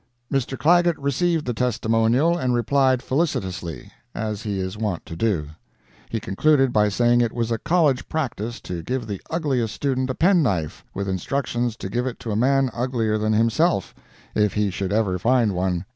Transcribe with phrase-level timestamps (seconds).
[0.33, 0.57] ]Mr.
[0.57, 5.49] Clagett received the testimonial, and replied felicitously—as he is wont to do.
[6.09, 10.15] He concluded by saying it was a college practice to give the ugliest student a
[10.15, 13.93] penknife, with instructions to give it to a man uglier than himself,
[14.33, 15.85] if he should ever find one.